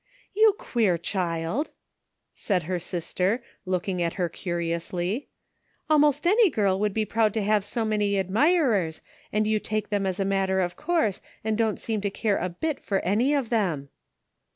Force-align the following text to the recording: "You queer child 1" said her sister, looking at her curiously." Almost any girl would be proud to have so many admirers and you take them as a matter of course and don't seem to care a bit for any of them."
"You 0.35 0.55
queer 0.57 0.97
child 0.97 1.67
1" 1.67 1.75
said 2.33 2.63
her 2.63 2.79
sister, 2.79 3.43
looking 3.67 4.01
at 4.01 4.13
her 4.15 4.29
curiously." 4.29 5.29
Almost 5.91 6.25
any 6.25 6.49
girl 6.49 6.79
would 6.79 6.91
be 6.91 7.05
proud 7.05 7.35
to 7.35 7.43
have 7.43 7.63
so 7.63 7.85
many 7.85 8.17
admirers 8.17 9.01
and 9.31 9.45
you 9.45 9.59
take 9.59 9.89
them 9.89 10.07
as 10.07 10.19
a 10.19 10.25
matter 10.25 10.59
of 10.59 10.75
course 10.75 11.21
and 11.43 11.55
don't 11.55 11.79
seem 11.79 12.01
to 12.01 12.09
care 12.09 12.39
a 12.39 12.49
bit 12.49 12.81
for 12.81 12.97
any 13.01 13.35
of 13.35 13.51
them." 13.51 13.89